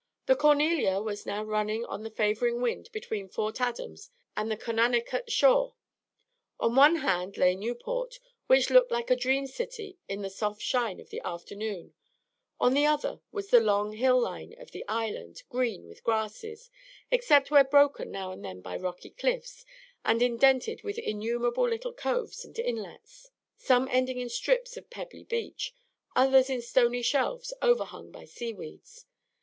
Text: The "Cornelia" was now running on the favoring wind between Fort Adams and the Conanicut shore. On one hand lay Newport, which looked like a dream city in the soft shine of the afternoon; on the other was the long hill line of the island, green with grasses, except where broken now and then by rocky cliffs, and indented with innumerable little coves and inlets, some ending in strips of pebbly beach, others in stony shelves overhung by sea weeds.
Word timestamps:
The 0.25 0.35
"Cornelia" 0.35 0.99
was 0.99 1.27
now 1.27 1.43
running 1.43 1.85
on 1.85 2.01
the 2.01 2.09
favoring 2.09 2.59
wind 2.59 2.91
between 2.91 3.29
Fort 3.29 3.61
Adams 3.61 4.09
and 4.35 4.49
the 4.49 4.57
Conanicut 4.57 5.29
shore. 5.31 5.75
On 6.59 6.75
one 6.75 6.95
hand 6.95 7.37
lay 7.37 7.53
Newport, 7.53 8.17
which 8.47 8.71
looked 8.71 8.89
like 8.91 9.11
a 9.11 9.15
dream 9.15 9.45
city 9.45 9.99
in 10.09 10.23
the 10.23 10.29
soft 10.31 10.59
shine 10.59 10.99
of 10.99 11.11
the 11.11 11.21
afternoon; 11.23 11.93
on 12.59 12.73
the 12.73 12.87
other 12.87 13.21
was 13.31 13.49
the 13.51 13.59
long 13.59 13.91
hill 13.91 14.19
line 14.19 14.59
of 14.59 14.71
the 14.71 14.83
island, 14.87 15.43
green 15.49 15.85
with 15.87 16.03
grasses, 16.03 16.71
except 17.11 17.51
where 17.51 17.63
broken 17.63 18.09
now 18.09 18.31
and 18.31 18.43
then 18.43 18.59
by 18.59 18.75
rocky 18.77 19.11
cliffs, 19.11 19.65
and 20.03 20.23
indented 20.23 20.81
with 20.81 20.97
innumerable 20.97 21.69
little 21.69 21.93
coves 21.93 22.43
and 22.43 22.57
inlets, 22.57 23.29
some 23.55 23.87
ending 23.91 24.17
in 24.17 24.29
strips 24.29 24.75
of 24.77 24.89
pebbly 24.89 25.23
beach, 25.25 25.75
others 26.15 26.49
in 26.49 26.59
stony 26.63 27.03
shelves 27.03 27.53
overhung 27.61 28.09
by 28.11 28.25
sea 28.25 28.51
weeds. 28.51 29.05